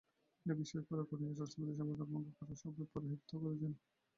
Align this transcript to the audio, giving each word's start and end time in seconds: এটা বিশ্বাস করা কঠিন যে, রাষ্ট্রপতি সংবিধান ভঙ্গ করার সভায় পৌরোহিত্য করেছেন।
এটা 0.45 0.53
বিশ্বাস 0.55 0.83
করা 0.89 1.03
কঠিন 1.03 1.27
যে, 1.29 1.39
রাষ্ট্রপতি 1.39 1.73
সংবিধান 1.73 2.07
ভঙ্গ 2.11 2.27
করার 2.39 2.57
সভায় 2.61 2.87
পৌরোহিত্য 2.91 3.31
করেছেন। 3.43 3.71